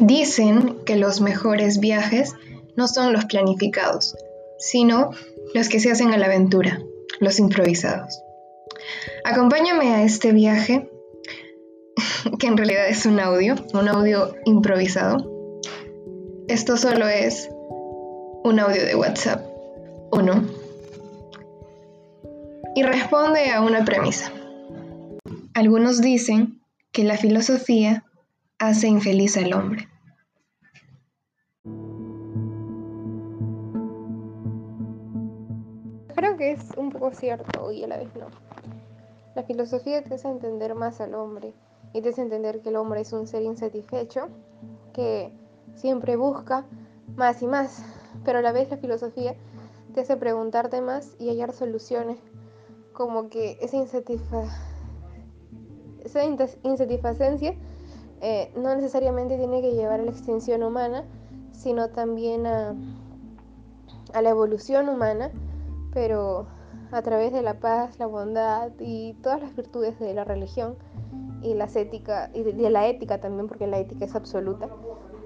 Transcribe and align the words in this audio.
Dicen 0.00 0.78
que 0.84 0.96
los 0.96 1.20
mejores 1.20 1.80
viajes 1.80 2.34
no 2.76 2.86
son 2.86 3.12
los 3.12 3.24
planificados, 3.24 4.16
sino 4.58 5.10
los 5.54 5.68
que 5.68 5.80
se 5.80 5.90
hacen 5.90 6.12
a 6.12 6.18
la 6.18 6.26
aventura, 6.26 6.80
los 7.18 7.38
improvisados. 7.40 8.20
Acompáñame 9.24 9.94
a 9.94 10.04
este 10.04 10.32
viaje, 10.32 10.88
que 12.38 12.46
en 12.46 12.56
realidad 12.56 12.88
es 12.88 13.06
un 13.06 13.18
audio, 13.18 13.56
un 13.74 13.88
audio 13.88 14.34
improvisado. 14.44 15.60
Esto 16.46 16.76
solo 16.76 17.08
es 17.08 17.48
un 18.44 18.60
audio 18.60 18.84
de 18.84 18.94
WhatsApp, 18.94 19.44
uno, 20.12 20.44
y 22.76 22.82
responde 22.84 23.50
a 23.50 23.62
una 23.62 23.84
premisa. 23.84 24.32
Algunos 25.54 26.00
dicen 26.00 26.62
que 26.92 27.02
la 27.02 27.16
filosofía 27.16 28.04
hace 28.58 28.88
infeliz 28.88 29.36
al 29.36 29.52
hombre. 29.52 29.88
Creo 36.14 36.36
que 36.36 36.52
es 36.52 36.60
un 36.76 36.90
poco 36.90 37.12
cierto 37.12 37.70
y 37.70 37.84
a 37.84 37.86
la 37.86 37.96
vez 37.98 38.08
no. 38.16 38.26
La 39.36 39.44
filosofía 39.44 40.02
te 40.02 40.14
hace 40.14 40.28
entender 40.28 40.74
más 40.74 41.00
al 41.00 41.14
hombre 41.14 41.52
y 41.92 42.02
te 42.02 42.08
hace 42.08 42.22
entender 42.22 42.60
que 42.60 42.70
el 42.70 42.76
hombre 42.76 43.02
es 43.02 43.12
un 43.12 43.28
ser 43.28 43.42
insatisfecho 43.42 44.28
que 44.92 45.32
siempre 45.76 46.16
busca 46.16 46.66
más 47.16 47.40
y 47.42 47.46
más, 47.46 47.84
pero 48.24 48.40
a 48.40 48.42
la 48.42 48.50
vez 48.50 48.68
la 48.70 48.78
filosofía 48.78 49.36
te 49.94 50.00
hace 50.00 50.16
preguntarte 50.16 50.80
más 50.80 51.14
y 51.20 51.28
hallar 51.28 51.52
soluciones, 51.52 52.18
como 52.92 53.28
que 53.28 53.56
esa, 53.60 53.76
insatisfa... 53.76 54.42
esa 56.04 56.24
insatisfaciencia 56.24 57.54
eh, 58.20 58.52
no 58.56 58.74
necesariamente 58.74 59.36
tiene 59.36 59.60
que 59.60 59.72
llevar 59.72 60.00
a 60.00 60.02
la 60.04 60.10
extinción 60.10 60.62
humana, 60.62 61.04
sino 61.52 61.88
también 61.90 62.46
a, 62.46 62.74
la 64.20 64.30
evolución 64.30 64.88
humana, 64.88 65.30
pero 65.92 66.46
a 66.92 67.02
través 67.02 67.32
de 67.32 67.42
la 67.42 67.60
paz, 67.60 67.98
la 67.98 68.06
bondad 68.06 68.72
y 68.80 69.14
todas 69.22 69.40
las 69.40 69.54
virtudes 69.54 69.98
de 69.98 70.14
la 70.14 70.24
religión 70.24 70.76
y 71.42 71.54
las 71.54 71.76
ética 71.76 72.30
y 72.34 72.42
de 72.42 72.70
la 72.70 72.86
ética 72.88 73.20
también 73.20 73.46
porque 73.46 73.66
la 73.66 73.78
ética 73.78 74.06
es 74.06 74.14
absoluta 74.16 74.68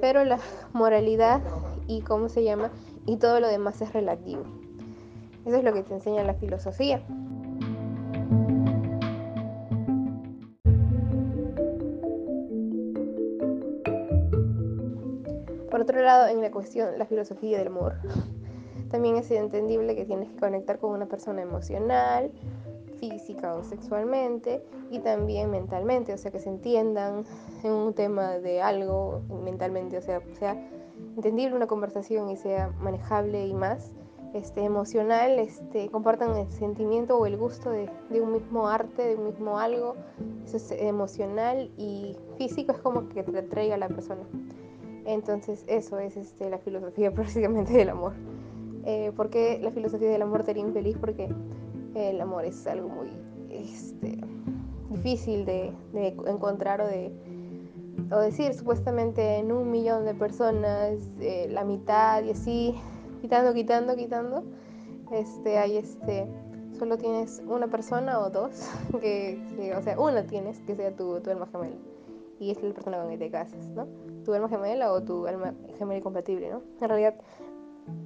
pero 0.03 0.25
la 0.25 0.41
moralidad 0.73 1.41
y 1.87 2.01
cómo 2.01 2.29
se 2.29 2.43
llama 2.43 2.73
y 3.07 3.19
todo 3.19 3.39
lo 3.39 3.47
demás 3.47 3.81
es 3.81 3.93
relativo. 3.93 4.43
Eso 5.47 5.57
es 5.57 5.65
lo 5.65 5.73
que 5.73 5.85
te 5.85 5.95
enseña 5.95 6.25
la 6.25 6.35
filosofía 6.35 7.01
en 16.03 16.41
la 16.41 16.51
cuestión, 16.51 16.99
la 16.99 17.07
filosofía 17.07 17.59
del 17.59 17.69
amor, 17.69 17.95
también 18.91 19.17
es 19.17 19.31
entendible 19.31 19.97
que 19.97 20.05
tienes 20.05 20.29
que 20.29 20.37
conectar 20.37 20.79
con 20.79 20.93
una 20.93 21.07
persona 21.07 21.43
emocional, 21.43 22.31
física 23.01 23.55
o 23.55 23.65
sexualmente 23.65 24.63
y 24.91 25.01
también 25.01 25.51
mentalmente, 25.51 26.13
o 26.13 26.19
sea, 26.19 26.31
que 26.31 26.39
se 26.39 26.49
entiendan 26.49 27.25
en 27.65 27.73
un 27.73 27.95
tema 27.95 28.39
de 28.39 28.63
algo 28.63 29.23
mentalmente, 29.45 29.99
o 29.99 30.03
sea, 30.03 30.21
sea 30.39 30.57
entendible 31.17 31.57
una 31.57 31.67
conversación 31.67 32.31
y 32.31 32.37
sea 32.37 32.71
manejable 32.81 33.47
y 33.47 33.55
más. 33.55 33.93
Este, 34.35 34.65
emocional, 34.65 35.39
este, 35.39 35.91
compartan 35.91 36.35
el 36.37 36.51
sentimiento 36.51 37.19
o 37.19 37.27
el 37.27 37.37
gusto 37.37 37.69
de, 37.69 37.91
de, 38.09 38.23
un 38.23 38.33
mismo 38.33 38.67
arte, 38.67 39.03
de 39.09 39.17
un 39.17 39.25
mismo 39.25 39.59
algo, 39.59 39.95
eso 40.47 40.57
es 40.57 40.73
emocional 40.73 41.71
y 41.77 42.17
físico 42.39 42.73
es 42.73 42.79
como 42.79 43.11
que 43.11 43.23
te 43.25 43.39
atraiga 43.39 43.75
a 43.75 43.79
la 43.79 43.89
persona. 43.89 44.23
Entonces 45.05 45.65
eso 45.67 45.99
es 45.99 46.17
este, 46.17 46.51
la 46.51 46.59
filosofía 46.59 47.11
prácticamente 47.15 47.73
del 47.73 47.91
amor. 47.91 48.13
Eh, 48.85 49.13
¿Por 49.17 49.31
qué 49.31 49.59
la 49.63 49.71
filosofía 49.71 50.11
del 50.11 50.23
amor 50.23 50.43
te 50.45 50.53
haría 50.53 50.65
infeliz? 50.65 50.97
Porque 50.99 51.29
el 51.95 52.21
amor 52.21 52.45
es 52.45 52.67
algo 52.67 52.89
muy 52.89 53.11
este, 53.51 54.19
difícil 54.91 55.45
de, 55.45 55.73
encontrar 56.27 56.81
o 56.81 56.87
de 56.87 57.13
o 58.11 58.19
decir 58.19 58.55
supuestamente 58.55 59.37
en 59.37 59.53
un 59.53 59.71
millón 59.71 60.05
de 60.05 60.15
personas 60.15 60.95
eh, 61.21 61.47
la 61.51 61.65
mitad 61.65 62.23
y 62.25 62.31
así 62.31 62.75
quitando 63.21 63.55
quitando 63.55 63.97
quitando 63.97 64.45
este 65.11 65.59
hay 65.59 65.77
este 65.77 66.27
solo 66.79 66.97
tienes 66.99 67.43
una 67.47 67.69
persona 67.69 68.21
o 68.21 68.31
dos 68.31 68.69
que, 69.01 69.75
o 69.77 69.83
sea 69.83 69.99
una 69.99 70.27
tienes 70.27 70.59
que 70.61 70.75
sea 70.75 70.95
tu, 70.95 71.21
tu 71.21 71.31
alma 71.31 71.47
gemela 71.47 71.77
y 72.39 72.51
es 72.51 72.63
la 72.63 72.73
persona 72.73 72.99
con 72.99 73.11
que 73.11 73.19
te 73.19 73.31
casas 73.31 73.69
no 73.69 73.87
tu 74.25 74.35
alma 74.35 74.49
gemela 74.49 74.93
o 74.93 75.03
tu 75.03 75.27
alma 75.27 75.55
gemela 75.79 75.99
incompatible 75.99 76.51
no 76.51 76.63
en 76.81 76.89
realidad 76.89 77.15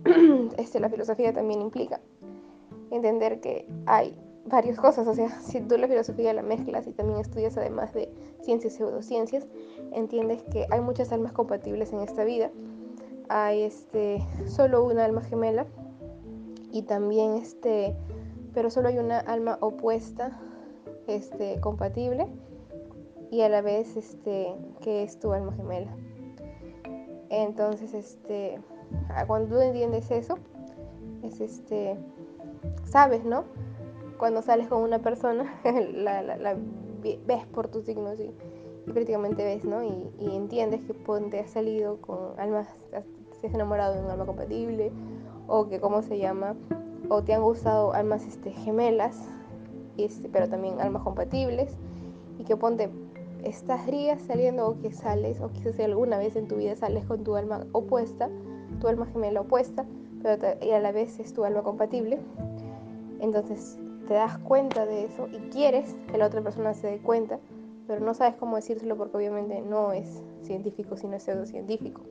este, 0.56 0.80
la 0.80 0.88
filosofía 0.88 1.32
también 1.32 1.60
implica 1.60 2.00
entender 2.90 3.40
que 3.40 3.68
hay 3.86 4.16
varias 4.46 4.78
cosas, 4.78 5.06
o 5.06 5.14
sea, 5.14 5.28
si 5.40 5.60
tú 5.60 5.76
la 5.76 5.88
filosofía 5.88 6.32
la 6.32 6.42
mezclas 6.42 6.86
y 6.86 6.92
también 6.92 7.20
estudias 7.20 7.56
además 7.56 7.92
de 7.92 8.08
ciencias 8.40 8.74
y 8.74 8.76
pseudociencias, 8.78 9.46
entiendes 9.92 10.42
que 10.44 10.66
hay 10.70 10.80
muchas 10.80 11.12
almas 11.12 11.32
compatibles 11.32 11.92
en 11.92 12.00
esta 12.00 12.24
vida, 12.24 12.50
hay 13.28 13.62
este, 13.62 14.24
solo 14.46 14.84
una 14.84 15.04
alma 15.04 15.22
gemela 15.22 15.66
y 16.72 16.82
también 16.82 17.34
este, 17.34 17.96
pero 18.54 18.70
solo 18.70 18.88
hay 18.88 18.98
una 18.98 19.18
alma 19.18 19.58
opuesta, 19.60 20.40
este, 21.06 21.60
compatible 21.60 22.26
y 23.30 23.42
a 23.42 23.48
la 23.48 23.62
vez 23.62 23.96
este, 23.96 24.54
que 24.80 25.02
es 25.02 25.18
tu 25.18 25.32
alma 25.32 25.52
gemela. 25.52 25.96
Entonces, 27.36 27.92
este, 27.94 28.60
Ah, 29.08 29.26
cuando 29.26 29.56
tú 29.56 29.60
entiendes 29.60 30.10
eso, 30.10 30.38
es 31.22 31.40
este, 31.40 31.96
sabes, 32.84 33.24
¿no? 33.24 33.44
Cuando 34.18 34.42
sales 34.42 34.68
con 34.68 34.82
una 34.82 35.00
persona, 35.00 35.60
la, 35.94 36.56
ves 37.02 37.46
por 37.46 37.68
tus 37.68 37.84
signos 37.84 38.18
y, 38.20 38.32
prácticamente 38.92 39.44
ves, 39.44 39.64
¿no? 39.64 39.82
Y, 39.82 40.10
entiendes 40.18 40.82
que 40.82 40.94
te 40.94 41.40
has 41.40 41.50
salido 41.50 42.00
con 42.00 42.38
almas, 42.38 42.68
te 43.40 43.46
has 43.46 43.54
enamorado 43.54 43.94
de 43.94 44.00
un 44.00 44.10
alma 44.10 44.26
compatible, 44.26 44.92
o 45.48 45.68
que, 45.68 45.80
¿cómo 45.80 46.02
se 46.02 46.18
llama? 46.18 46.56
O 47.08 47.22
te 47.22 47.34
han 47.34 47.42
gustado 47.42 47.92
almas 47.92 48.24
este, 48.26 48.50
gemelas, 48.52 49.28
este, 49.96 50.28
pero 50.28 50.48
también 50.48 50.80
almas 50.80 51.02
compatibles, 51.02 51.76
y 52.38 52.44
que 52.44 52.56
ponte, 52.56 52.90
estás 53.46 53.86
días 53.86 54.20
saliendo 54.22 54.68
o 54.68 54.80
que 54.80 54.92
sales, 54.92 55.40
o 55.40 55.50
quizás 55.50 55.78
alguna 55.80 56.18
vez 56.18 56.36
en 56.36 56.48
tu 56.48 56.56
vida 56.56 56.74
sales 56.74 57.04
con 57.06 57.22
tu 57.22 57.36
alma 57.36 57.66
opuesta, 57.72 58.28
tu 58.80 58.88
alma 58.88 59.06
gemela 59.06 59.40
opuesta, 59.40 59.86
pero 60.22 60.56
y 60.60 60.70
a 60.72 60.80
la 60.80 60.92
vez 60.92 61.18
es 61.20 61.32
tu 61.32 61.44
alma 61.44 61.62
compatible. 61.62 62.18
Entonces 63.20 63.78
te 64.08 64.14
das 64.14 64.38
cuenta 64.38 64.84
de 64.84 65.04
eso 65.04 65.28
y 65.28 65.38
quieres 65.50 65.94
que 66.10 66.18
la 66.18 66.26
otra 66.26 66.42
persona 66.42 66.74
se 66.74 66.88
dé 66.88 66.98
cuenta, 66.98 67.38
pero 67.86 68.00
no 68.00 68.14
sabes 68.14 68.34
cómo 68.36 68.56
decírselo 68.56 68.96
porque 68.96 69.16
obviamente 69.16 69.62
no 69.62 69.92
es 69.92 70.22
científico, 70.42 70.96
sino 70.96 71.14
es 71.14 71.22
pseudocientífico. 71.22 72.02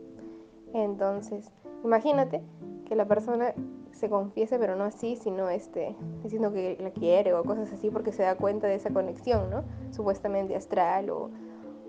Entonces, 0.74 1.52
imagínate 1.84 2.42
que 2.86 2.96
la 2.96 3.06
persona 3.06 3.54
se 3.96 4.10
confiese, 4.10 4.60
pero 4.60 4.76
no 4.76 4.84
así, 4.84 5.16
sino 5.16 5.50
este, 5.50 5.96
diciendo 6.22 6.52
que 6.52 6.78
la 6.80 6.92
quiere 6.92 7.34
o 7.34 7.44
cosas 7.44 7.72
así 7.72 7.90
porque 7.90 8.12
se 8.12 8.24
da 8.24 8.36
cuenta 8.36 8.68
de 8.68 8.76
esa 8.76 8.92
conexión, 8.92 9.50
¿no? 9.50 9.64
Supuestamente 9.92 10.56
astral 10.56 11.10
o, 11.10 11.32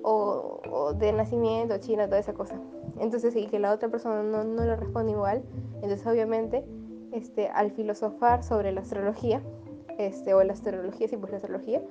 o, 0.03 0.93
de 0.95 1.13
nacimiento, 1.13 1.77
China, 1.79 2.07
toda 2.07 2.21
esa 2.21 2.33
cosa. 2.33 2.61
Entonces, 3.01 3.35
y 3.35 3.47
que 3.47 3.59
la 3.59 3.73
otra 3.73 3.89
persona 3.89 4.23
no, 4.23 4.45
no 4.45 4.65
le 4.65 4.77
responde 4.77 5.13
igual, 5.13 5.43
entonces 5.83 6.07
obviamente 6.07 6.65
este, 7.13 7.49
al 7.49 7.73
filosofar 7.73 8.45
sobre 8.45 8.71
la 8.71 8.83
astrología, 8.83 9.43
este, 9.99 10.33
o 10.35 10.43
la 10.45 10.53
astrología, 10.53 11.09
sí, 11.09 11.17
pues 11.17 11.33
la 11.33 11.39
astrología, 11.39 11.83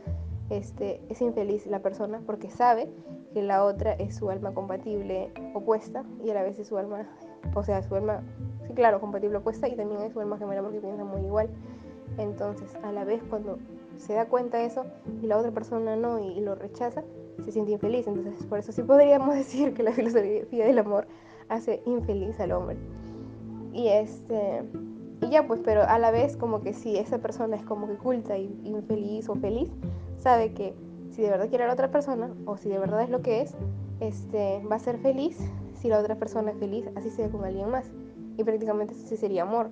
este, 0.50 1.02
es 1.10 1.22
infeliz 1.22 1.66
la 1.68 1.80
persona 1.80 2.22
porque 2.26 2.50
sabe 2.50 2.90
que 3.34 3.42
la 3.42 3.66
otra 3.66 3.94
es 3.94 4.16
su 4.16 4.30
alma 4.30 4.54
compatible 4.54 5.32
opuesta 5.54 6.06
y 6.24 6.30
a 6.30 6.36
la 6.36 6.44
vez 6.44 6.58
es 6.60 6.68
su 6.68 6.78
alma, 6.78 7.06
o 7.54 7.64
sea, 7.64 7.82
su 7.84 7.96
alma, 7.96 8.24
claro, 8.76 9.00
compatible 9.00 9.38
opuesta 9.38 9.68
y 9.68 9.76
también 9.76 10.02
es 10.02 10.14
su 10.14 10.20
alma 10.20 10.38
gemela 10.38 10.62
porque 10.62 10.80
piensa 10.80 11.04
muy 11.04 11.22
igual. 11.22 11.50
Entonces, 12.18 12.76
a 12.84 12.92
la 12.92 13.04
vez 13.04 13.22
cuando 13.30 13.58
se 13.98 14.14
da 14.14 14.28
cuenta 14.28 14.58
de 14.58 14.66
eso 14.66 14.86
y 15.22 15.28
la 15.28 15.38
otra 15.38 15.52
persona 15.52 15.96
no 15.96 16.20
y 16.20 16.40
lo 16.42 16.56
rechaza, 16.56 17.04
se 17.44 17.52
siente 17.52 17.72
infeliz. 17.72 18.08
Entonces, 18.08 18.46
por 18.46 18.60
eso 18.60 18.72
sí 18.72 18.84
podríamos 18.84 19.36
decir 19.36 19.74
que 19.74 19.84
la 19.84 19.92
filosofía 19.92 20.66
del 20.66 20.80
amor 20.80 21.08
hace 21.50 21.82
infeliz 21.86 22.40
al 22.40 22.52
hombre. 22.52 22.78
Y 23.74 23.90
este 23.90 24.64
y 25.22 25.30
ya 25.30 25.48
pues, 25.48 25.62
pero 25.64 25.84
a 25.84 25.98
la 25.98 26.12
vez 26.12 26.38
como 26.38 26.62
que 26.62 26.74
si 26.74 26.98
esa 26.98 27.20
persona 27.20 27.56
es 27.56 27.64
como 27.64 27.88
que 27.88 27.96
culta 27.96 28.38
y 28.38 28.60
infeliz 28.64 29.30
o 29.30 29.36
feliz, 29.36 29.70
sabe 30.18 30.54
que 30.54 30.76
si 31.12 31.22
de 31.22 31.30
verdad 31.30 31.50
quiere 31.50 31.64
a 31.64 31.68
la 31.68 31.74
otra 31.74 31.90
persona 31.90 32.30
o 32.46 32.58
si 32.58 32.70
de 32.70 32.78
verdad 32.78 33.02
es 33.02 33.10
lo 33.10 33.22
que 33.22 33.42
es, 33.42 33.56
este 34.00 34.62
va 34.70 34.76
a 34.76 34.80
ser 34.80 34.98
feliz 34.98 35.40
si 35.74 35.88
la 35.88 36.00
otra 36.00 36.16
persona 36.16 36.52
es 36.52 36.58
feliz, 36.58 36.86
así 36.96 37.10
sea 37.10 37.30
con 37.30 37.46
alguien 37.46 37.70
más. 37.70 37.86
Y 38.38 38.44
prácticamente 38.44 38.94
sí 38.94 39.18
sería 39.18 39.44
amor, 39.44 39.70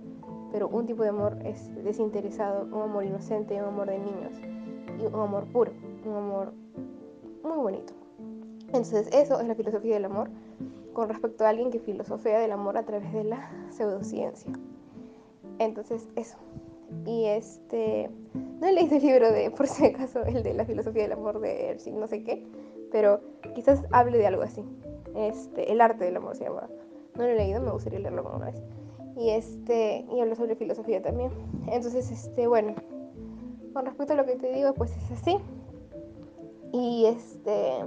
pero 0.51 0.67
un 0.69 0.85
tipo 0.85 1.03
de 1.03 1.09
amor 1.09 1.37
es 1.43 1.73
desinteresado, 1.83 2.65
un 2.65 2.81
amor 2.83 3.03
inocente, 3.03 3.61
un 3.61 3.69
amor 3.69 3.89
de 3.89 3.99
niños 3.99 4.33
y 5.01 5.05
un 5.05 5.19
amor 5.19 5.45
puro, 5.45 5.71
un 6.05 6.15
amor 6.15 6.53
muy 7.43 7.57
bonito. 7.57 7.93
Entonces, 8.67 9.07
eso 9.13 9.39
es 9.39 9.47
la 9.47 9.55
filosofía 9.55 9.95
del 9.95 10.05
amor. 10.05 10.29
con 10.93 11.09
respecto 11.09 11.43
a 11.43 11.49
alguien 11.49 11.71
que 11.71 11.79
filosofea 11.79 12.39
del 12.39 12.51
amor 12.51 12.77
a 12.77 12.83
través 12.83 13.11
de 13.13 13.23
la 13.23 13.49
pseudociencia. 13.71 14.53
Entonces, 15.57 16.07
eso. 16.15 16.37
Y 17.05 17.25
este, 17.25 18.11
no 18.59 18.67
he 18.67 18.73
leído 18.73 18.97
el 18.97 19.01
libro 19.01 19.31
de, 19.31 19.49
por 19.49 19.67
si 19.67 19.87
acaso, 19.87 20.23
el 20.23 20.43
de 20.43 20.53
la 20.53 20.65
filosofía 20.65 21.03
del 21.03 21.13
amor 21.13 21.39
de 21.39 21.69
Erskine, 21.69 21.99
no 21.99 22.07
sé 22.07 22.23
qué, 22.23 22.45
pero 22.91 23.21
quizás 23.55 23.83
hable 23.91 24.19
de 24.19 24.27
algo 24.27 24.43
así. 24.43 24.63
Este, 25.15 25.71
el 25.71 25.81
arte 25.81 26.05
del 26.05 26.17
amor 26.17 26.35
se 26.35 26.43
llama. 26.43 26.69
No 27.15 27.23
lo 27.23 27.29
he 27.29 27.35
leído, 27.35 27.61
me 27.61 27.71
gustaría 27.71 27.99
leerlo 27.99 28.25
alguna 28.25 28.47
vez. 28.47 28.63
Y 29.15 29.29
este, 29.29 30.05
y 30.11 30.19
hablo 30.19 30.35
sobre 30.35 30.55
filosofía 30.55 31.01
también. 31.01 31.31
Entonces, 31.67 32.09
este, 32.11 32.47
bueno, 32.47 32.75
con 33.73 33.85
respecto 33.85 34.13
a 34.13 34.15
lo 34.15 34.25
que 34.25 34.35
te 34.35 34.51
digo, 34.51 34.73
pues 34.73 34.95
es 34.97 35.11
así. 35.11 35.37
Y 36.71 37.05
este, 37.05 37.85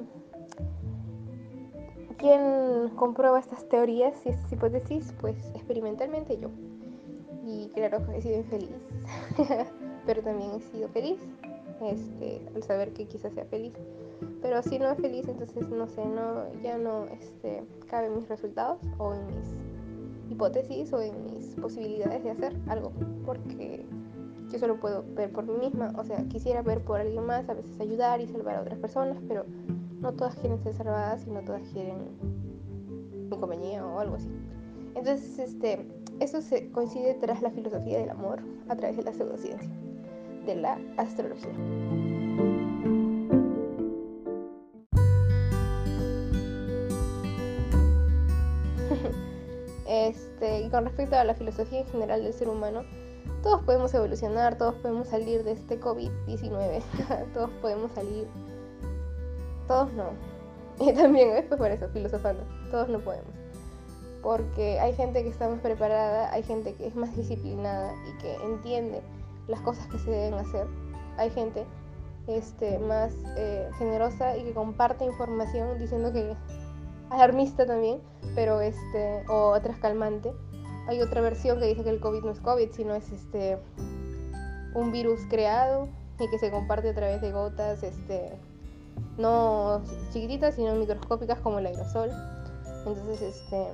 ¿quién 2.19 2.91
comprueba 2.97 3.39
estas 3.39 3.69
teorías 3.69 4.15
y 4.25 4.29
estas 4.29 4.53
hipótesis? 4.53 5.13
Pues 5.21 5.37
experimentalmente 5.55 6.39
yo. 6.39 6.51
Y 7.45 7.69
claro, 7.75 7.99
he 8.13 8.23
sido 8.23 8.37
infeliz, 8.37 8.71
pero 10.07 10.23
también 10.23 10.51
he 10.53 10.61
sido 10.61 10.89
feliz 10.89 11.19
este, 11.81 12.43
al 12.55 12.63
saber 12.63 12.93
que 12.93 13.07
quizás 13.07 13.33
sea 13.33 13.45
feliz. 13.45 13.73
Pero 14.43 14.63
si 14.63 14.79
no 14.79 14.91
es 14.91 14.99
feliz, 14.99 15.27
entonces 15.29 15.69
no 15.69 15.87
sé, 15.87 16.05
no, 16.05 16.53
ya 16.63 16.79
no 16.79 17.07
este, 17.07 17.65
cabe 17.89 18.07
en 18.07 18.17
mis 18.17 18.29
resultados 18.29 18.81
o 18.99 19.15
en 19.15 19.27
mis 19.27 19.47
hipótesis 20.31 20.93
o 20.93 21.01
en 21.01 21.25
mis 21.25 21.55
posibilidades 21.57 22.23
de 22.23 22.31
hacer 22.31 22.57
algo, 22.69 22.93
porque 23.25 23.87
yo 24.51 24.59
solo 24.59 24.79
puedo 24.79 25.05
ver 25.15 25.33
por 25.33 25.47
mí 25.47 25.57
misma, 25.59 25.93
o 25.97 26.05
sea, 26.05 26.19
quisiera 26.29 26.63
ver 26.63 26.83
por 26.83 27.01
alguien 27.01 27.25
más, 27.25 27.49
a 27.49 27.55
veces 27.55 27.81
ayudar 27.81 28.21
y 28.21 28.29
salvar 28.29 28.57
a 28.57 28.61
otras 28.61 28.79
personas, 28.79 29.19
pero 29.27 29.45
no 30.01 30.13
todas 30.13 30.37
quieren 30.37 30.59
ser 30.63 30.75
salvadas 30.75 31.27
y 31.27 31.31
no 31.31 31.41
todas 31.41 31.63
quieren 31.73 31.97
mi 33.31 33.37
compañía 33.37 33.85
o 33.85 33.99
algo 33.99 34.17
así. 34.17 34.29
Entonces, 34.95 35.39
este, 35.39 35.87
eso 36.21 36.41
se 36.41 36.71
coincide 36.71 37.15
tras 37.15 37.43
la 37.43 37.51
filosofía 37.51 37.99
del 37.99 38.11
amor 38.11 38.41
a 38.69 38.77
través 38.77 38.97
de 38.97 39.03
la 39.03 39.13
pseudociencia, 39.13 39.71
de 40.47 40.57
la 40.57 40.79
astrología. 40.97 42.16
Este, 50.07 50.61
y 50.61 50.71
con 50.71 50.85
respecto 50.85 51.17
a 51.17 51.25
la 51.25 51.35
filosofía 51.35 51.81
en 51.81 51.87
general 51.87 52.23
del 52.23 52.33
ser 52.33 52.49
humano, 52.49 52.83
todos 53.43 53.63
podemos 53.63 53.93
evolucionar, 53.95 54.59
todos 54.59 54.75
podemos 54.77 55.09
salir 55.09 55.43
de 55.45 55.53
este 55.53 55.81
COVID-19, 55.81 56.83
todos 57.35 57.51
podemos 57.61 57.93
salir, 57.93 58.27
todos 59.67 59.93
no. 59.93 60.11
Y 60.79 60.93
también 60.93 61.31
es 61.31 61.45
por 61.47 61.71
eso, 61.71 61.89
filosofando, 61.89 62.43
todos 62.71 62.89
no 62.89 63.01
podemos 63.01 63.47
porque 64.27 64.81
hay 64.81 64.93
gente 64.93 65.23
que 65.23 65.29
está 65.29 65.49
más 65.49 65.61
preparada, 65.61 66.33
hay 66.33 66.43
gente 66.43 66.75
que 66.75 66.89
es 66.89 66.97
más 66.97 67.17
disciplinada 67.17 67.95
y 68.09 68.19
que 68.21 68.35
entiende 68.43 69.01
las 69.47 69.61
cosas 69.61 69.87
que 69.87 70.01
se 70.01 70.11
deben 70.11 70.35
hacer, 70.35 70.67
hay 71.17 71.31
gente 71.31 71.65
este, 72.27 72.81
más 72.81 73.13
eh, 73.37 73.71
generosa 73.79 74.37
y 74.37 74.43
que 74.43 74.53
comparte 74.53 75.05
información 75.05 75.79
diciendo 75.79 76.13
que 76.13 76.35
alarmista 77.11 77.67
también, 77.67 78.01
pero 78.35 78.61
este, 78.61 79.25
o 79.29 79.51
otras 79.51 79.79
calmante. 79.79 80.33
Hay 80.89 81.01
otra 81.01 81.21
versión 81.21 81.59
que 81.59 81.67
dice 81.67 81.83
que 81.83 81.91
el 81.91 82.01
COVID 82.01 82.23
no 82.23 82.31
es 82.31 82.41
COVID, 82.41 82.71
sino 82.73 82.95
es 82.95 83.11
este 83.11 83.59
un 84.75 84.93
virus 84.93 85.21
creado 85.29 85.89
y 86.19 86.29
que 86.29 86.39
se 86.39 86.51
comparte 86.51 86.91
a 86.91 86.95
través 86.95 87.21
de 87.21 87.33
gotas, 87.33 87.83
este, 87.83 88.33
no 89.19 89.83
chiquititas, 90.13 90.55
sino 90.55 90.75
microscópicas 90.75 91.39
como 91.41 91.59
el 91.59 91.67
aerosol. 91.67 92.11
Entonces, 92.79 93.23
este, 93.23 93.67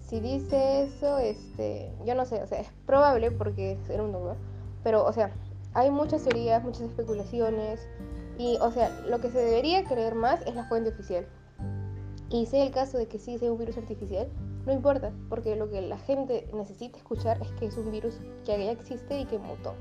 si 0.00 0.20
dice 0.20 0.84
eso, 0.84 1.18
este, 1.18 1.92
yo 2.06 2.14
no 2.14 2.24
sé, 2.24 2.42
o 2.42 2.46
sea, 2.46 2.60
es 2.60 2.68
probable 2.86 3.30
porque 3.30 3.78
era 3.88 4.02
un 4.02 4.12
duda, 4.12 4.36
pero, 4.82 5.04
o 5.04 5.12
sea, 5.12 5.32
hay 5.74 5.90
muchas 5.90 6.22
teorías, 6.22 6.64
muchas 6.64 6.82
especulaciones, 6.82 7.86
y, 8.38 8.56
o 8.60 8.70
sea, 8.70 8.90
lo 9.06 9.20
que 9.20 9.30
se 9.30 9.38
debería 9.38 9.84
creer 9.84 10.14
más 10.14 10.40
es 10.46 10.54
la 10.54 10.64
fuente 10.64 10.90
oficial. 10.90 11.26
Y 12.30 12.46
sea 12.46 12.64
el 12.64 12.70
caso 12.70 12.98
de 12.98 13.06
que 13.06 13.18
sí 13.18 13.38
sea 13.38 13.50
un 13.50 13.58
virus 13.58 13.78
artificial, 13.78 14.28
no 14.66 14.72
importa, 14.72 15.12
porque 15.28 15.56
lo 15.56 15.70
que 15.70 15.80
la 15.80 15.98
gente 15.98 16.46
necesita 16.52 16.98
escuchar 16.98 17.40
es 17.40 17.50
que 17.52 17.66
es 17.66 17.76
un 17.76 17.90
virus 17.90 18.18
que 18.44 18.64
ya 18.64 18.70
existe 18.70 19.18
y 19.18 19.24
que 19.24 19.38
mutó. 19.38 19.74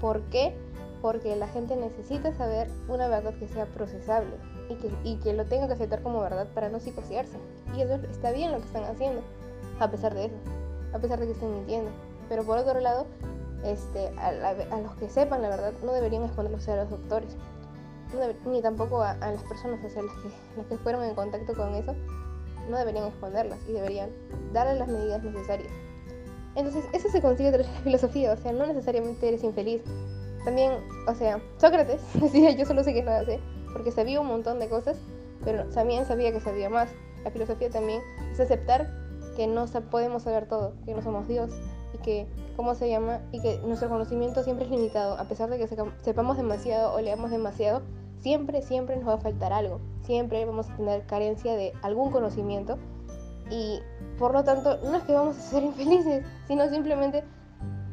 ¿Por 0.00 0.22
qué? 0.30 0.54
Porque 1.00 1.36
la 1.36 1.46
gente 1.48 1.76
necesita 1.76 2.32
saber 2.34 2.68
una 2.88 3.08
verdad 3.08 3.34
que 3.34 3.46
sea 3.46 3.66
procesable 3.66 4.34
y 4.68 4.74
que, 4.74 4.90
y 5.04 5.16
que 5.16 5.32
lo 5.32 5.44
tenga 5.44 5.68
que 5.68 5.74
aceptar 5.74 6.02
como 6.02 6.20
verdad 6.20 6.48
para 6.54 6.68
no 6.68 6.78
psicosearse. 6.80 7.38
Y 7.76 7.82
eso 7.82 7.94
está 8.10 8.32
bien 8.32 8.52
lo 8.52 8.58
que 8.58 8.66
están 8.66 8.84
haciendo 8.84 9.22
a 9.80 9.90
pesar 9.90 10.14
de 10.14 10.26
eso, 10.26 10.36
a 10.92 10.98
pesar 10.98 11.18
de 11.18 11.26
que 11.26 11.32
estén 11.32 11.52
mintiendo. 11.52 11.90
Pero 12.28 12.44
por 12.44 12.58
otro 12.58 12.78
lado, 12.80 13.06
este, 13.64 14.08
a, 14.18 14.32
los 14.80 14.94
que 14.96 15.08
sepan 15.08 15.42
la 15.42 15.48
verdad, 15.48 15.72
no 15.84 15.92
deberían 15.92 16.24
exponerlos 16.24 16.68
a 16.68 16.76
los 16.76 16.90
doctores, 16.90 17.36
ni 18.46 18.62
tampoco 18.62 19.02
a, 19.02 19.14
las 19.14 19.42
personas, 19.44 19.80
sea, 19.92 20.02
las 20.02 20.14
que, 20.14 20.28
las 20.56 20.66
que 20.66 20.76
fueron 20.78 21.04
en 21.04 21.14
contacto 21.14 21.54
con 21.54 21.74
eso, 21.74 21.94
no 22.68 22.76
deberían 22.76 23.06
exponerlas 23.06 23.58
y 23.68 23.72
deberían 23.72 24.10
darle 24.52 24.78
las 24.78 24.88
medidas 24.88 25.22
necesarias. 25.22 25.72
Entonces, 26.54 26.84
eso 26.92 27.08
se 27.08 27.20
consigue 27.20 27.52
tras 27.52 27.66
la 27.66 27.80
filosofía, 27.84 28.32
o 28.32 28.36
sea, 28.36 28.52
no 28.52 28.66
necesariamente 28.66 29.28
eres 29.28 29.44
infeliz. 29.44 29.82
También, 30.44 30.72
o 31.06 31.14
sea, 31.14 31.40
Sócrates 31.58 32.00
decía, 32.14 32.50
yo 32.52 32.64
solo 32.66 32.82
sé 32.82 32.94
que 32.94 33.02
nada 33.02 33.24
sé, 33.24 33.40
porque 33.72 33.92
sabía 33.92 34.20
un 34.20 34.26
montón 34.26 34.58
de 34.58 34.68
cosas, 34.68 34.96
pero 35.44 35.64
también 35.66 36.04
sabía 36.06 36.32
que 36.32 36.40
sabía 36.40 36.70
más. 36.70 36.90
La 37.24 37.30
filosofía 37.30 37.70
también 37.70 38.00
es 38.32 38.40
aceptar 38.40 38.90
que 39.36 39.46
no 39.46 39.66
podemos 39.90 40.22
saber 40.22 40.46
todo, 40.46 40.74
que 40.84 40.94
no 40.94 41.02
somos 41.02 41.28
Dios 41.28 41.50
y 41.94 41.98
que, 41.98 42.26
¿cómo 42.56 42.74
se 42.74 42.88
llama? 42.88 43.20
Y 43.32 43.40
que 43.40 43.58
nuestro 43.58 43.88
conocimiento 43.88 44.42
siempre 44.42 44.64
es 44.64 44.70
limitado, 44.70 45.18
a 45.18 45.24
pesar 45.24 45.50
de 45.50 45.58
que 45.58 45.68
sepamos 46.02 46.36
demasiado 46.36 46.94
o 46.94 47.00
leamos 47.00 47.30
demasiado, 47.30 47.82
siempre, 48.22 48.62
siempre 48.62 48.96
nos 48.96 49.08
va 49.08 49.14
a 49.14 49.18
faltar 49.18 49.52
algo, 49.52 49.80
siempre 50.02 50.44
vamos 50.44 50.68
a 50.70 50.76
tener 50.76 51.06
carencia 51.06 51.54
de 51.54 51.72
algún 51.82 52.10
conocimiento 52.10 52.78
y 53.50 53.80
por 54.18 54.32
lo 54.32 54.44
tanto 54.44 54.78
no 54.84 54.96
es 54.96 55.02
que 55.04 55.12
vamos 55.12 55.36
a 55.38 55.40
ser 55.40 55.62
infelices, 55.64 56.24
sino 56.46 56.68
simplemente, 56.68 57.24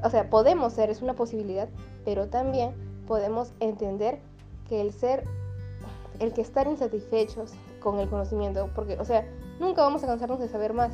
o 0.03 0.09
sea, 0.09 0.29
podemos 0.29 0.73
ser, 0.73 0.89
es 0.89 1.01
una 1.01 1.13
posibilidad, 1.13 1.69
pero 2.05 2.27
también 2.27 2.71
podemos 3.07 3.53
entender 3.59 4.19
que 4.67 4.81
el 4.81 4.91
ser, 4.91 5.23
el 6.19 6.33
que 6.33 6.41
estar 6.41 6.67
insatisfechos 6.67 7.53
con 7.81 7.99
el 7.99 8.09
conocimiento, 8.09 8.69
porque, 8.75 8.97
o 8.99 9.05
sea, 9.05 9.25
nunca 9.59 9.81
vamos 9.81 10.03
a 10.03 10.07
cansarnos 10.07 10.39
de 10.39 10.49
saber 10.49 10.73
más, 10.73 10.91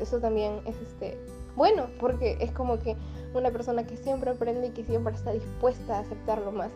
eso 0.00 0.18
también 0.18 0.60
es 0.66 0.76
este 0.80 1.18
bueno, 1.56 1.86
porque 2.00 2.38
es 2.40 2.50
como 2.52 2.78
que 2.78 2.96
una 3.34 3.50
persona 3.50 3.86
que 3.86 3.96
siempre 3.96 4.30
aprende 4.30 4.68
y 4.68 4.70
que 4.70 4.84
siempre 4.84 5.14
está 5.14 5.32
dispuesta 5.32 5.98
a 5.98 6.00
aceptarlo 6.00 6.52
más. 6.52 6.70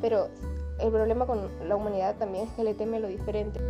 Pero 0.00 0.28
el 0.78 0.90
problema 0.90 1.26
con 1.26 1.68
la 1.68 1.76
humanidad 1.76 2.16
también 2.16 2.46
es 2.46 2.52
que 2.52 2.64
le 2.64 2.74
teme 2.74 3.00
lo 3.00 3.08
diferente. 3.08 3.60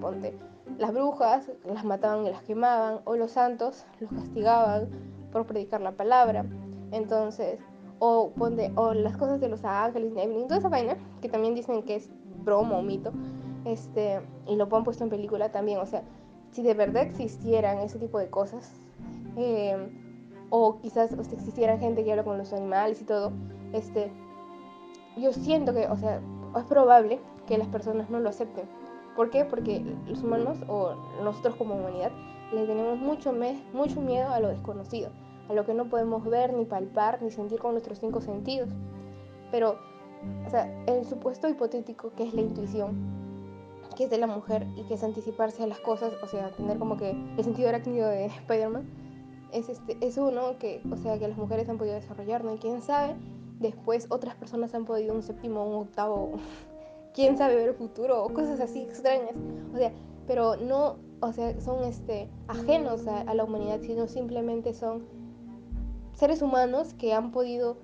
Ponte, 0.00 0.34
las 0.78 0.94
brujas 0.94 1.52
las 1.64 1.84
mataban 1.84 2.24
y 2.26 2.30
las 2.30 2.42
quemaban, 2.42 3.00
o 3.04 3.16
los 3.16 3.32
santos 3.32 3.84
los 4.00 4.10
castigaban 4.10 4.88
por 5.30 5.44
predicar 5.44 5.82
la 5.82 5.92
palabra. 5.92 6.46
Entonces, 6.90 7.60
o, 7.98 8.32
o 8.76 8.94
las 8.94 9.16
cosas 9.18 9.40
de 9.40 9.48
los 9.50 9.62
ángeles 9.62 10.14
y 10.16 10.42
toda 10.44 10.56
esa 10.56 10.70
vaina, 10.70 10.96
que 11.20 11.28
también 11.28 11.54
dicen 11.54 11.82
que 11.82 11.96
es 11.96 12.08
broma 12.42 12.78
o 12.78 12.82
mito, 12.82 13.12
este, 13.66 14.22
y 14.46 14.56
lo 14.56 14.74
han 14.74 14.84
puesto 14.84 15.04
en 15.04 15.10
película 15.10 15.52
también, 15.52 15.80
o 15.80 15.86
sea, 15.86 16.02
si 16.50 16.62
de 16.62 16.72
verdad 16.72 17.02
existieran 17.02 17.78
ese 17.80 17.98
tipo 17.98 18.18
de 18.18 18.30
cosas, 18.30 18.72
eh, 19.36 19.88
o 20.50 20.78
quizás 20.80 21.12
existieran 21.12 21.78
gente 21.80 22.04
que 22.04 22.10
habla 22.10 22.24
con 22.24 22.38
los 22.38 22.52
animales 22.52 23.00
y 23.00 23.04
todo, 23.04 23.32
este, 23.72 24.10
yo 25.16 25.32
siento 25.32 25.72
que, 25.72 25.86
o 25.86 25.96
sea, 25.96 26.20
es 26.56 26.64
probable 26.64 27.20
que 27.46 27.58
las 27.58 27.68
personas 27.68 28.10
no 28.10 28.20
lo 28.20 28.28
acepten. 28.28 28.68
¿Por 29.16 29.30
qué? 29.30 29.44
Porque 29.44 29.80
los 30.06 30.22
humanos, 30.22 30.58
o 30.68 30.94
nosotros 31.22 31.56
como 31.56 31.74
humanidad, 31.74 32.12
le 32.52 32.66
tenemos 32.66 32.98
mucho, 32.98 33.32
mucho 33.72 34.00
miedo 34.00 34.30
a 34.30 34.40
lo 34.40 34.48
desconocido 34.48 35.10
a 35.50 35.52
lo 35.52 35.66
que 35.66 35.74
no 35.74 35.88
podemos 35.88 36.24
ver, 36.24 36.54
ni 36.54 36.64
palpar, 36.64 37.20
ni 37.22 37.30
sentir 37.32 37.58
con 37.58 37.72
nuestros 37.72 37.98
cinco 37.98 38.20
sentidos. 38.20 38.70
Pero, 39.50 39.78
o 40.46 40.50
sea, 40.50 40.84
el 40.86 41.04
supuesto 41.04 41.48
hipotético 41.48 42.12
que 42.14 42.22
es 42.22 42.34
la 42.34 42.40
intuición, 42.40 42.94
que 43.96 44.04
es 44.04 44.10
de 44.10 44.18
la 44.18 44.28
mujer 44.28 44.64
y 44.76 44.84
que 44.84 44.94
es 44.94 45.02
anticiparse 45.02 45.64
a 45.64 45.66
las 45.66 45.80
cosas, 45.80 46.12
o 46.22 46.26
sea, 46.28 46.52
tener 46.52 46.78
como 46.78 46.96
que 46.96 47.10
el 47.10 47.44
sentido 47.44 47.68
arácnido 47.68 48.08
de 48.08 48.26
Spider-Man, 48.46 48.88
es, 49.52 49.68
este, 49.68 49.96
es 50.00 50.16
uno 50.16 50.58
que, 50.58 50.82
o 50.90 50.96
sea, 50.96 51.18
que 51.18 51.28
las 51.28 51.36
mujeres 51.36 51.68
han 51.68 51.78
podido 51.78 51.94
desarrollar, 51.94 52.44
¿no? 52.44 52.54
Y 52.54 52.58
quién 52.58 52.82
sabe, 52.82 53.14
después 53.58 54.06
otras 54.10 54.34
personas 54.36 54.74
han 54.74 54.84
podido 54.84 55.14
un 55.14 55.22
séptimo, 55.22 55.66
un 55.66 55.82
octavo, 55.82 56.32
quién 57.14 57.36
sabe 57.36 57.56
ver 57.56 57.68
el 57.70 57.74
futuro, 57.74 58.24
o 58.24 58.32
cosas 58.32 58.60
así 58.60 58.80
extrañas. 58.82 59.34
O 59.74 59.76
sea, 59.76 59.92
pero 60.26 60.56
no, 60.56 60.96
o 61.20 61.32
sea, 61.32 61.60
son 61.60 61.84
este, 61.84 62.28
ajenos 62.48 63.06
a, 63.06 63.20
a 63.22 63.34
la 63.34 63.44
humanidad, 63.44 63.80
sino 63.82 64.06
simplemente 64.06 64.74
son 64.74 65.04
seres 66.14 66.42
humanos 66.42 66.94
que 66.94 67.14
han 67.14 67.32
podido 67.32 67.78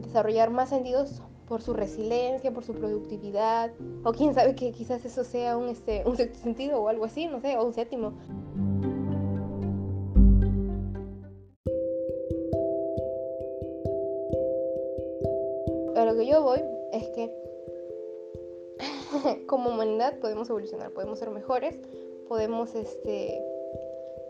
desarrollar 0.00 0.50
más 0.50 0.68
sentidos 0.68 1.22
por 1.50 1.62
su 1.62 1.74
resiliencia, 1.74 2.54
por 2.54 2.62
su 2.62 2.74
productividad, 2.74 3.72
o 4.04 4.12
quién 4.12 4.34
sabe 4.34 4.54
que 4.54 4.70
quizás 4.70 5.04
eso 5.04 5.24
sea 5.24 5.56
un, 5.56 5.68
este, 5.68 6.04
un 6.06 6.16
sexto 6.16 6.38
sentido 6.38 6.80
o 6.80 6.86
algo 6.86 7.04
así, 7.04 7.26
no 7.26 7.40
sé, 7.40 7.58
o 7.58 7.66
un 7.66 7.74
séptimo. 7.74 8.12
Lo 16.10 16.16
que 16.16 16.26
yo 16.26 16.42
voy 16.42 16.60
es 16.92 17.08
que 17.10 17.30
como 19.46 19.70
humanidad 19.70 20.18
podemos 20.18 20.50
evolucionar, 20.50 20.90
podemos 20.90 21.20
ser 21.20 21.30
mejores, 21.30 21.80
podemos 22.26 22.74
este, 22.74 23.40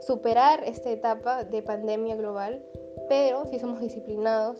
superar 0.02 0.62
esta 0.64 0.90
etapa 0.90 1.44
de 1.44 1.62
pandemia 1.62 2.16
global, 2.16 2.62
pero 3.08 3.46
si 3.46 3.58
somos 3.58 3.80
disciplinados, 3.80 4.58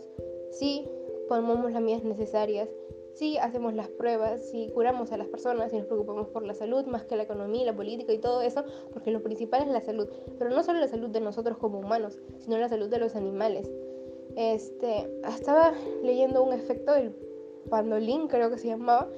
si 0.51 0.89
ponemos 1.29 1.71
las 1.71 1.83
medidas 1.83 2.05
necesarias, 2.05 2.71
si 3.13 3.37
hacemos 3.37 3.75
las 3.75 3.89
pruebas, 3.89 4.41
si 4.51 4.71
curamos 4.71 5.13
a 5.13 5.19
las 5.19 5.29
personas, 5.29 5.73
si 5.73 5.77
nos 5.77 5.87
preocupamos 5.87 6.29
por 6.29 6.43
la 6.43 6.55
salud 6.55 6.87
más 6.87 7.05
que 7.05 7.17
la 7.17 7.25
economía, 7.25 7.67
la 7.67 7.77
política 7.77 8.15
y 8.15 8.19
todo 8.19 8.41
eso, 8.41 8.65
porque 8.95 9.11
lo 9.11 9.23
principal 9.23 9.61
es 9.61 9.69
la 9.69 9.83
salud, 9.83 10.09
pero 10.39 10.49
no 10.49 10.63
solo 10.63 10.81
la 10.81 10.89
salud 10.89 11.11
de 11.11 11.21
nosotros 11.21 11.59
como 11.59 11.81
humanos, 11.81 12.19
sino 12.39 12.57
la 12.57 12.71
salud 12.71 12.89
de 12.89 12.99
los 12.99 13.15
animales. 13.15 13.71
Este, 14.37 15.09
estaba 15.29 15.73
leyendo 16.03 16.43
un 16.43 16.53
efecto 16.53 16.93
del 16.93 17.15
pandolín, 17.69 18.29
creo 18.29 18.51
que 18.51 18.59
se 18.59 18.69
llamaba, 18.69 19.09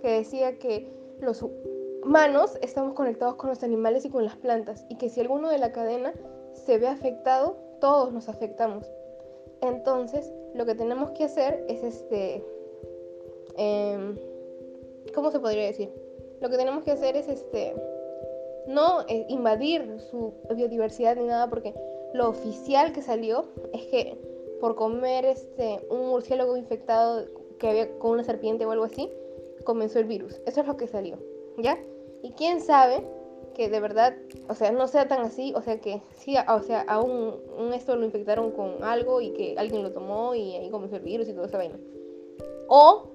que 0.00 0.08
decía 0.08 0.58
que 0.58 0.88
los 1.20 1.42
humanos 1.42 2.58
estamos 2.62 2.94
conectados 2.94 3.34
con 3.36 3.50
los 3.50 3.62
animales 3.62 4.04
y 4.04 4.10
con 4.10 4.24
las 4.24 4.36
plantas 4.36 4.84
y 4.88 4.96
que 4.96 5.08
si 5.08 5.20
alguno 5.20 5.50
de 5.50 5.58
la 5.58 5.72
cadena 5.72 6.14
se 6.54 6.78
ve 6.78 6.88
afectado, 6.88 7.56
todos 7.80 8.12
nos 8.12 8.28
afectamos. 8.28 8.90
Entonces, 9.60 10.32
lo 10.54 10.64
que 10.66 10.74
tenemos 10.74 11.10
que 11.12 11.24
hacer 11.24 11.64
es 11.68 11.82
este... 11.82 12.44
Em, 13.56 14.16
¿Cómo 15.14 15.30
se 15.30 15.40
podría 15.40 15.64
decir? 15.64 15.92
Lo 16.40 16.48
que 16.48 16.56
tenemos 16.56 16.84
que 16.84 16.92
hacer 16.92 17.16
es 17.16 17.28
este... 17.28 17.74
No 18.66 19.02
eh, 19.08 19.26
invadir 19.28 20.00
su 20.00 20.34
biodiversidad 20.54 21.16
ni 21.16 21.26
nada 21.26 21.48
porque 21.48 21.74
lo 22.12 22.28
oficial 22.28 22.92
que 22.92 23.02
salió 23.02 23.48
es 23.72 23.86
que 23.86 24.29
por 24.60 24.76
comer 24.76 25.24
este, 25.24 25.80
un 25.88 26.08
murciélago 26.08 26.56
infectado 26.56 27.26
que 27.58 27.68
había 27.68 27.98
con 27.98 28.12
una 28.12 28.24
serpiente 28.24 28.64
o 28.66 28.70
algo 28.70 28.84
así, 28.84 29.10
comenzó 29.64 29.98
el 29.98 30.06
virus. 30.06 30.40
Eso 30.46 30.60
es 30.60 30.66
lo 30.66 30.76
que 30.76 30.86
salió, 30.86 31.18
¿ya? 31.58 31.78
Y 32.22 32.32
quién 32.32 32.60
sabe 32.60 33.04
que 33.54 33.68
de 33.68 33.80
verdad, 33.80 34.16
o 34.48 34.54
sea, 34.54 34.70
no 34.70 34.86
sea 34.86 35.08
tan 35.08 35.20
así, 35.20 35.52
o 35.56 35.62
sea, 35.62 35.80
que 35.80 36.02
sí, 36.14 36.34
o 36.48 36.62
sea, 36.62 36.82
aún 36.82 37.34
un 37.58 37.72
esto 37.74 37.96
lo 37.96 38.04
infectaron 38.04 38.52
con 38.52 38.82
algo 38.82 39.20
y 39.20 39.30
que 39.32 39.54
alguien 39.58 39.82
lo 39.82 39.92
tomó 39.92 40.34
y 40.34 40.54
ahí 40.56 40.70
comenzó 40.70 40.96
el 40.96 41.02
virus 41.02 41.28
y 41.28 41.34
todo 41.34 41.44
esa 41.44 41.58
vaina. 41.58 41.78
O 42.68 43.10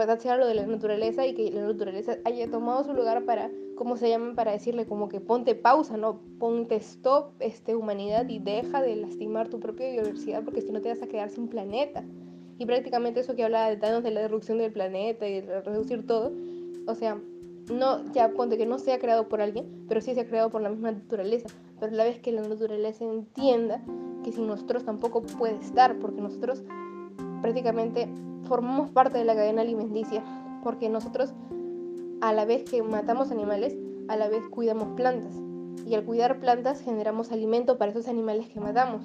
verdad 0.00 0.18
sea 0.18 0.36
lo 0.36 0.46
de 0.46 0.54
la 0.54 0.66
naturaleza 0.66 1.26
y 1.26 1.34
que 1.34 1.50
la 1.50 1.62
naturaleza 1.62 2.18
haya 2.24 2.50
tomado 2.50 2.84
su 2.84 2.92
lugar 2.92 3.24
para, 3.24 3.50
¿cómo 3.76 3.96
se 3.96 4.08
llaman? 4.08 4.34
Para 4.34 4.52
decirle 4.52 4.86
como 4.86 5.08
que 5.08 5.20
ponte 5.20 5.54
pausa, 5.54 5.96
¿no? 5.96 6.20
Ponte 6.38 6.76
stop, 6.76 7.32
este, 7.40 7.74
humanidad, 7.74 8.28
y 8.28 8.38
deja 8.38 8.82
de 8.82 8.96
lastimar 8.96 9.48
tu 9.48 9.60
propia 9.60 9.90
biodiversidad 9.90 10.44
porque 10.44 10.62
si 10.62 10.72
no 10.72 10.80
te 10.80 10.88
vas 10.88 11.02
a 11.02 11.06
quedar 11.06 11.30
sin 11.30 11.48
planeta. 11.48 12.04
Y 12.58 12.66
prácticamente 12.66 13.20
eso 13.20 13.34
que 13.36 13.44
hablaba 13.44 13.70
de 13.70 13.76
Thanos 13.76 14.02
de 14.02 14.10
la 14.10 14.20
destrucción 14.20 14.58
del 14.58 14.72
planeta 14.72 15.26
y 15.26 15.40
de 15.40 15.60
reducir 15.62 16.06
todo, 16.06 16.32
o 16.86 16.94
sea, 16.94 17.18
no, 17.70 18.04
ya 18.12 18.30
ponte 18.30 18.58
que 18.58 18.66
no 18.66 18.78
sea 18.78 18.98
creado 18.98 19.28
por 19.28 19.40
alguien, 19.40 19.84
pero 19.88 20.00
sí 20.00 20.14
se 20.14 20.20
ha 20.20 20.26
creado 20.26 20.50
por 20.50 20.60
la 20.60 20.70
misma 20.70 20.92
naturaleza. 20.92 21.48
Pero 21.78 21.94
la 21.94 22.04
vez 22.04 22.18
que 22.20 22.32
la 22.32 22.42
naturaleza 22.42 23.04
entienda 23.04 23.82
que 24.24 24.32
sin 24.32 24.46
nosotros 24.46 24.84
tampoco 24.84 25.22
puede 25.22 25.56
estar, 25.56 25.98
porque 25.98 26.20
nosotros 26.20 26.62
prácticamente 27.40 28.08
formamos 28.44 28.90
parte 28.90 29.18
de 29.18 29.24
la 29.24 29.34
cadena 29.34 29.62
alimenticia, 29.62 30.22
porque 30.62 30.88
nosotros 30.88 31.32
a 32.20 32.32
la 32.32 32.44
vez 32.44 32.64
que 32.64 32.82
matamos 32.82 33.30
animales, 33.30 33.76
a 34.08 34.16
la 34.16 34.28
vez 34.28 34.42
cuidamos 34.50 34.88
plantas. 34.96 35.34
Y 35.86 35.94
al 35.94 36.04
cuidar 36.04 36.40
plantas 36.40 36.80
generamos 36.80 37.32
alimento 37.32 37.78
para 37.78 37.90
esos 37.90 38.08
animales 38.08 38.48
que 38.48 38.60
matamos. 38.60 39.02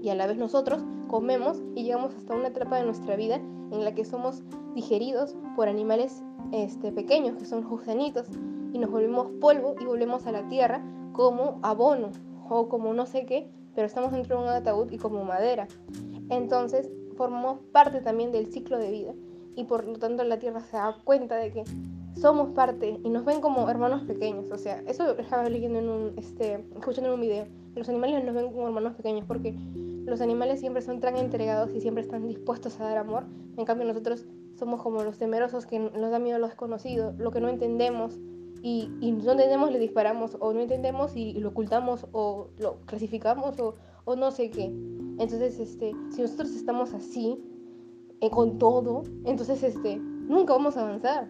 Y 0.00 0.10
a 0.10 0.14
la 0.14 0.26
vez 0.26 0.38
nosotros 0.38 0.82
comemos 1.08 1.60
y 1.74 1.82
llegamos 1.82 2.14
hasta 2.14 2.34
una 2.34 2.48
etapa 2.48 2.76
de 2.76 2.84
nuestra 2.84 3.16
vida 3.16 3.36
en 3.36 3.84
la 3.84 3.94
que 3.94 4.04
somos 4.04 4.42
digeridos 4.74 5.34
por 5.56 5.68
animales 5.68 6.22
este, 6.52 6.92
pequeños, 6.92 7.36
que 7.36 7.44
son 7.44 7.64
gusanitos, 7.64 8.28
y 8.72 8.78
nos 8.78 8.90
volvemos 8.90 9.28
polvo 9.40 9.74
y 9.80 9.84
volvemos 9.84 10.26
a 10.26 10.32
la 10.32 10.48
tierra 10.48 10.82
como 11.12 11.58
abono 11.62 12.10
o 12.48 12.68
como 12.68 12.94
no 12.94 13.06
sé 13.06 13.26
qué, 13.26 13.50
pero 13.74 13.86
estamos 13.86 14.12
dentro 14.12 14.38
de 14.38 14.44
un 14.44 14.48
ataúd 14.50 14.90
y 14.92 14.98
como 14.98 15.24
madera. 15.24 15.66
Entonces, 16.30 16.90
formamos 17.18 17.58
parte 17.72 18.00
también 18.00 18.32
del 18.32 18.50
ciclo 18.50 18.78
de 18.78 18.90
vida 18.90 19.12
y 19.56 19.64
por 19.64 19.84
lo 19.84 19.98
tanto 19.98 20.22
la 20.22 20.38
Tierra 20.38 20.60
se 20.62 20.76
da 20.76 20.96
cuenta 21.04 21.36
de 21.36 21.50
que 21.50 21.64
somos 22.14 22.50
parte 22.50 23.00
y 23.02 23.10
nos 23.10 23.24
ven 23.24 23.40
como 23.40 23.68
hermanos 23.68 24.02
pequeños. 24.04 24.50
O 24.52 24.56
sea, 24.56 24.82
eso 24.86 25.18
estaba 25.18 25.48
leyendo 25.48 25.80
en 25.80 25.88
un, 25.88 26.12
este, 26.16 26.64
escuchando 26.76 27.08
en 27.08 27.14
un 27.14 27.20
video. 27.20 27.46
Los 27.74 27.88
animales 27.88 28.24
nos 28.24 28.34
ven 28.34 28.52
como 28.52 28.68
hermanos 28.68 28.94
pequeños 28.94 29.24
porque 29.26 29.54
los 30.06 30.20
animales 30.20 30.60
siempre 30.60 30.80
son 30.80 31.00
tan 31.00 31.16
entregados 31.16 31.74
y 31.74 31.80
siempre 31.80 32.04
están 32.04 32.26
dispuestos 32.28 32.80
a 32.80 32.84
dar 32.84 32.98
amor. 32.98 33.24
En 33.56 33.64
cambio 33.64 33.86
nosotros 33.86 34.24
somos 34.56 34.80
como 34.80 35.02
los 35.02 35.18
temerosos 35.18 35.66
que 35.66 35.78
nos 35.80 36.10
da 36.10 36.20
miedo 36.20 36.38
lo 36.38 36.46
desconocido, 36.46 37.14
lo 37.18 37.32
que 37.32 37.40
no 37.40 37.48
entendemos 37.48 38.18
y, 38.62 38.90
y 39.00 39.12
no 39.12 39.32
entendemos 39.32 39.70
le 39.70 39.78
disparamos 39.78 40.36
o 40.40 40.52
no 40.52 40.60
entendemos 40.60 41.16
y, 41.16 41.34
lo 41.34 41.50
ocultamos 41.50 42.06
o 42.12 42.48
lo 42.58 42.76
clasificamos 42.86 43.58
o, 43.60 43.74
o 44.08 44.16
no 44.16 44.30
sé 44.30 44.50
qué. 44.50 44.72
Entonces, 45.18 45.60
este, 45.60 45.92
si 46.08 46.22
nosotros 46.22 46.56
estamos 46.56 46.94
así, 46.94 47.38
eh, 48.22 48.30
con 48.30 48.58
todo, 48.58 49.02
entonces, 49.24 49.62
este, 49.62 49.98
nunca 49.98 50.54
vamos 50.54 50.78
a 50.78 50.80
avanzar. 50.80 51.28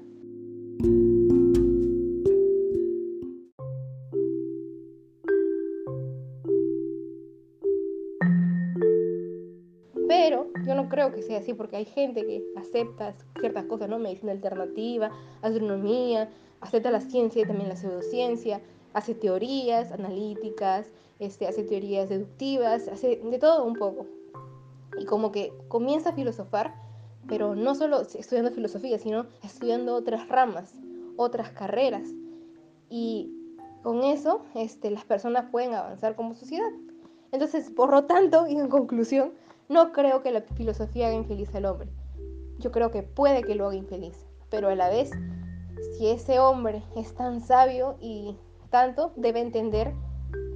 Pero 10.06 10.47
yo 10.64 10.76
no 10.76 10.88
creo 10.88 11.11
que 11.11 11.23
sea 11.23 11.38
así 11.40 11.54
porque 11.54 11.78
hay 11.78 11.85
gente 11.85 12.25
que 12.25 12.44
acepta 12.56 13.16
ciertas 13.40 13.64
cosas, 13.64 13.88
¿no? 13.88 13.99
Medicina 13.99 14.30
alternativa, 14.30 15.11
astronomía, 15.42 16.30
acepta 16.61 16.92
la 16.92 17.00
ciencia 17.00 17.42
y 17.42 17.44
también 17.44 17.70
la 17.70 17.76
pseudociencia, 17.76 18.61
hace 18.98 19.14
teorías 19.14 19.92
analíticas, 19.92 20.86
este, 21.20 21.46
hace 21.46 21.62
teorías 21.62 22.08
deductivas, 22.08 22.88
hace 22.88 23.20
de 23.22 23.38
todo 23.38 23.64
un 23.64 23.74
poco. 23.74 24.06
Y 24.98 25.04
como 25.04 25.30
que 25.30 25.52
comienza 25.68 26.10
a 26.10 26.12
filosofar, 26.12 26.74
pero 27.28 27.54
no 27.54 27.74
solo 27.76 28.00
estudiando 28.00 28.50
filosofía, 28.50 28.98
sino 28.98 29.26
estudiando 29.44 29.94
otras 29.94 30.28
ramas, 30.28 30.74
otras 31.16 31.50
carreras. 31.50 32.08
Y 32.90 33.32
con 33.84 34.02
eso 34.02 34.42
este, 34.54 34.90
las 34.90 35.04
personas 35.04 35.48
pueden 35.50 35.74
avanzar 35.74 36.16
como 36.16 36.34
sociedad. 36.34 36.70
Entonces, 37.30 37.70
por 37.70 37.90
lo 37.90 38.04
tanto, 38.04 38.48
y 38.48 38.56
en 38.56 38.68
conclusión, 38.68 39.30
no 39.68 39.92
creo 39.92 40.22
que 40.22 40.32
la 40.32 40.40
filosofía 40.40 41.06
haga 41.06 41.16
infeliz 41.16 41.54
al 41.54 41.66
hombre. 41.66 41.88
Yo 42.58 42.72
creo 42.72 42.90
que 42.90 43.04
puede 43.04 43.44
que 43.44 43.54
lo 43.54 43.66
haga 43.66 43.76
infeliz, 43.76 44.26
pero 44.50 44.68
a 44.68 44.74
la 44.74 44.88
vez, 44.88 45.10
si 45.96 46.08
ese 46.08 46.40
hombre 46.40 46.82
es 46.96 47.14
tan 47.14 47.40
sabio 47.40 47.96
y 48.00 48.36
tanto, 48.70 49.12
debe 49.16 49.40
entender 49.40 49.92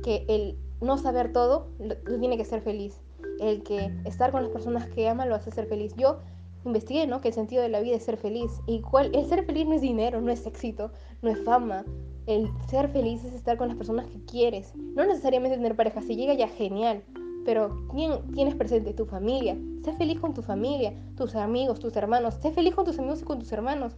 que 0.03 0.25
el 0.29 0.59
no 0.81 0.99
saber 0.99 1.33
todo 1.33 1.69
lo, 1.79 1.97
tiene 2.19 2.37
que 2.37 2.45
ser 2.45 2.61
feliz. 2.61 3.01
El 3.41 3.63
que 3.63 3.93
estar 4.05 4.31
con 4.33 4.43
las 4.43 4.53
personas 4.53 4.87
que 4.89 5.09
ama 5.09 5.27
lo 5.27 5.35
hace 5.35 5.51
ser 5.51 5.67
feliz. 5.67 5.95
Yo 5.97 6.19
investigué, 6.65 7.07
¿no? 7.07 7.21
Que 7.21 7.29
el 7.29 7.35
sentido 7.35 7.63
de 7.63 7.69
la 7.69 7.81
vida 7.81 7.97
es 7.97 8.05
ser 8.05 8.17
feliz. 8.17 8.51
Y 8.67 8.81
cuál, 8.81 9.15
el 9.15 9.27
ser 9.27 9.45
feliz 9.45 9.67
no 9.67 9.75
es 9.75 9.81
dinero, 9.81 10.21
no 10.21 10.31
es 10.31 10.47
éxito, 10.47 10.91
no 11.23 11.31
es 11.31 11.43
fama. 11.45 11.85
El 12.27 12.49
ser 12.69 12.89
feliz 12.89 13.25
es 13.25 13.33
estar 13.33 13.57
con 13.57 13.69
las 13.69 13.77
personas 13.77 14.07
que 14.07 14.23
quieres. 14.25 14.75
No 14.77 15.05
necesariamente 15.05 15.57
tener 15.57 15.77
pareja. 15.77 16.03
Si 16.03 16.17
llega 16.17 16.35
ya 16.35 16.49
genial. 16.49 17.03
Pero 17.45 17.87
¿quién 17.91 18.21
tienes 18.33 18.55
presente? 18.55 18.93
Tu 18.93 19.05
familia. 19.07 19.57
Sé 19.85 19.93
feliz 19.95 20.21
con 20.21 20.33
tu 20.33 20.43
familia, 20.43 20.95
tus 21.17 21.35
amigos, 21.35 21.81
tus 21.81 21.97
hermanos. 21.97 22.35
Sé 22.41 22.53
feliz 22.53 22.75
con 22.75 22.85
tus 22.85 22.99
amigos 22.99 23.23
y 23.23 23.25
con 23.25 23.41
tus 23.41 23.51
hermanos 23.51 23.97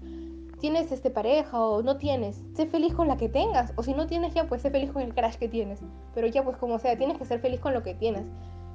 tienes 0.64 0.90
este 0.92 1.11
pareja 1.11 1.61
o 1.61 1.83
no 1.83 1.99
tienes, 1.99 2.42
sé 2.54 2.64
feliz 2.64 2.94
con 2.94 3.06
la 3.06 3.18
que 3.18 3.28
tengas. 3.28 3.75
O 3.76 3.83
si 3.83 3.92
no 3.92 4.06
tienes 4.06 4.33
ya, 4.33 4.49
pues 4.49 4.62
sé 4.62 4.71
feliz 4.71 4.90
con 4.92 5.02
el 5.02 5.12
crash 5.12 5.35
que 5.35 5.47
tienes. 5.47 5.80
Pero 6.14 6.26
ya, 6.26 6.42
pues 6.42 6.56
como 6.56 6.78
sea, 6.78 6.97
tienes 6.97 7.18
que 7.18 7.26
ser 7.26 7.38
feliz 7.40 7.61
con 7.61 7.75
lo 7.75 7.83
que 7.83 7.92
tienes. 7.92 8.25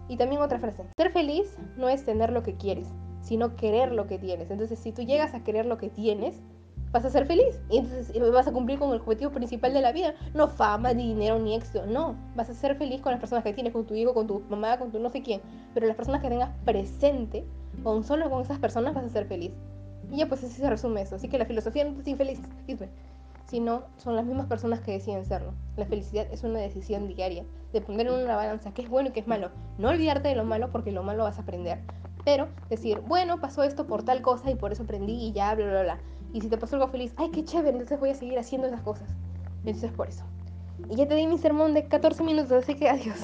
Y 0.08 0.16
también 0.16 0.40
otra 0.40 0.60
frase, 0.60 0.84
ser 1.00 1.12
feliz 1.12 1.58
no 1.78 1.90
es 1.90 2.06
tener 2.06 2.32
lo 2.32 2.44
que 2.44 2.54
quieres, 2.54 2.88
sino 3.22 3.56
querer 3.56 3.92
lo 3.92 4.06
que 4.06 4.20
tienes. 4.20 4.52
Entonces, 4.52 4.78
si 4.78 4.92
tú 4.92 5.02
llegas 5.02 5.34
a 5.34 5.44
querer 5.44 5.66
lo 5.66 5.80
que 5.80 5.90
tienes, 5.90 6.40
vas 6.92 7.06
a 7.06 7.10
ser 7.10 7.26
feliz. 7.26 7.60
Y 7.72 7.80
entonces 7.80 8.32
vas 8.32 8.48
a 8.48 8.52
cumplir 8.52 8.78
con 8.78 8.92
el 8.92 9.00
objetivo 9.00 9.32
principal 9.32 9.74
de 9.74 9.82
la 9.82 9.92
vida. 9.92 10.14
No 10.36 10.48
fama, 10.48 10.94
dinero, 10.94 11.40
ni 11.40 11.56
éxito. 11.56 11.88
No, 11.88 12.16
vas 12.36 12.52
a 12.52 12.54
ser 12.54 12.76
feliz 12.76 13.02
con 13.02 13.14
las 13.14 13.20
personas 13.20 13.44
que 13.44 13.54
tienes, 13.54 13.74
con 13.74 13.88
tu 13.88 13.96
hijo, 13.96 14.14
con 14.14 14.28
tu 14.28 14.42
mamá, 14.42 14.78
con 14.78 14.92
tu 14.92 15.00
no 15.00 15.10
sé 15.10 15.24
quién. 15.24 15.42
Pero 15.74 15.88
las 15.88 15.96
personas 15.96 16.22
que 16.22 16.30
tengas 16.30 16.52
presente, 16.66 17.48
con 17.82 18.04
solo 18.04 18.30
con 18.30 18.44
esas 18.44 18.60
personas 18.60 18.94
vas 18.94 19.06
a 19.06 19.10
ser 19.10 19.26
feliz. 19.26 19.54
Y 20.12 20.18
ya 20.18 20.28
pues 20.28 20.44
así 20.44 20.54
se 20.54 20.70
resume 20.70 21.02
eso. 21.02 21.16
Así 21.16 21.28
que 21.28 21.38
la 21.38 21.46
filosofía 21.46 21.86
no 21.86 22.00
es 22.00 22.08
infeliz, 22.08 22.40
sino 23.46 23.84
son 23.98 24.16
las 24.16 24.26
mismas 24.26 24.48
personas 24.48 24.80
que 24.82 24.92
deciden 24.92 25.26
serlo. 25.26 25.54
La 25.76 25.86
felicidad 25.86 26.28
es 26.32 26.44
una 26.44 26.60
decisión 26.60 27.08
diaria, 27.08 27.46
de 27.74 27.82
poner 27.82 28.08
en 28.08 28.14
una 28.14 28.36
balanza 28.36 28.74
qué 28.74 28.84
es 28.84 28.90
bueno 28.90 29.10
y 29.10 29.12
qué 29.12 29.20
es 29.22 29.28
malo. 29.28 29.50
No 29.78 29.90
olvidarte 29.90 30.28
de 30.30 30.36
lo 30.36 30.46
malo 30.46 30.70
porque 30.72 30.92
lo 30.92 31.04
malo 31.04 31.24
vas 31.24 31.40
a 31.40 31.42
aprender, 31.42 31.80
pero 32.26 32.48
decir, 32.70 33.00
bueno, 33.02 33.40
pasó 33.40 33.64
esto 33.64 33.88
por 33.88 34.04
tal 34.04 34.22
cosa 34.22 34.52
y 34.52 34.56
por 34.56 34.72
eso 34.72 34.84
aprendí 34.84 35.14
y 35.14 35.32
ya, 35.32 35.56
bla, 35.56 35.66
bla, 35.66 35.82
bla. 35.82 36.00
Y 36.34 36.42
si 36.42 36.48
te 36.48 36.58
pasó 36.58 36.76
algo 36.76 36.90
feliz, 36.90 37.14
ay, 37.18 37.32
qué 37.32 37.44
chévere, 37.44 37.72
entonces 37.72 38.00
voy 38.00 38.12
a 38.12 38.16
seguir 38.16 38.38
haciendo 38.38 38.68
esas 38.68 38.82
cosas. 38.82 39.10
Entonces 39.66 39.92
por 39.92 40.08
eso. 40.08 40.24
Y 40.90 40.96
ya 40.96 41.08
te 41.08 41.16
di 41.16 41.28
mi 41.28 41.38
sermón 41.38 41.74
de 41.74 41.88
14 41.88 42.24
minutos, 42.24 42.52
así 42.52 42.76
que 42.76 42.88
adiós. 42.90 43.18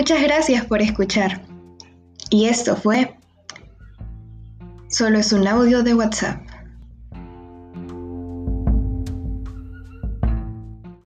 Muchas 0.00 0.22
gracias 0.22 0.64
por 0.64 0.80
escuchar. 0.80 1.42
Y 2.30 2.46
esto 2.46 2.74
fue... 2.74 3.18
Solo 4.88 5.18
es 5.18 5.30
un 5.30 5.46
audio 5.46 5.82
de 5.82 5.92
WhatsApp. 5.92 6.40